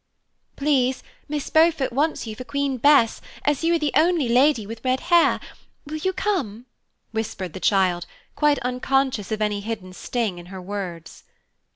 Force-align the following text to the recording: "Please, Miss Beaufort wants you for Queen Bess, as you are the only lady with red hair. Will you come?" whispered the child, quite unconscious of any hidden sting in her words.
"Please, 0.55 1.03
Miss 1.29 1.51
Beaufort 1.51 1.93
wants 1.93 2.25
you 2.25 2.35
for 2.35 2.43
Queen 2.43 2.77
Bess, 2.79 3.21
as 3.45 3.63
you 3.63 3.75
are 3.75 3.77
the 3.77 3.91
only 3.95 4.27
lady 4.27 4.65
with 4.65 4.83
red 4.83 4.99
hair. 4.99 5.39
Will 5.85 5.97
you 5.97 6.11
come?" 6.11 6.65
whispered 7.11 7.53
the 7.53 7.59
child, 7.59 8.07
quite 8.35 8.57
unconscious 8.63 9.31
of 9.31 9.43
any 9.43 9.61
hidden 9.61 9.93
sting 9.93 10.39
in 10.39 10.47
her 10.47 10.59
words. 10.59 11.23